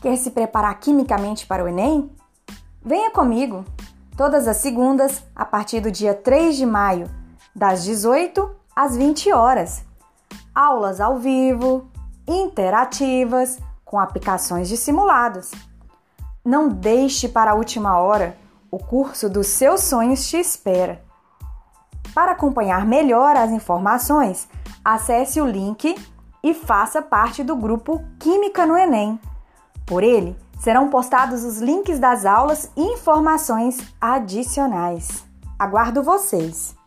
[0.00, 2.10] Quer se preparar quimicamente para o Enem?
[2.82, 3.66] Venha comigo!
[4.16, 7.10] Todas as segundas, a partir do dia 3 de maio,
[7.54, 9.84] das 18 às 20 horas.
[10.54, 11.86] Aulas ao vivo,
[12.26, 15.50] interativas, com aplicações de simulados.
[16.42, 18.38] Não deixe para a última hora,
[18.70, 21.02] o curso dos seus sonhos te espera.
[22.14, 24.48] Para acompanhar melhor as informações,
[24.82, 25.94] acesse o link
[26.42, 29.20] e faça parte do grupo Química no Enem.
[29.90, 35.24] Por ele, serão postados os links das aulas e informações adicionais.
[35.58, 36.79] Aguardo vocês!